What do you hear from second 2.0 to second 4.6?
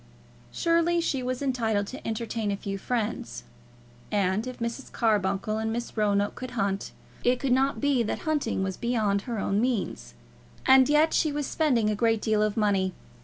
entertain a few friends; and if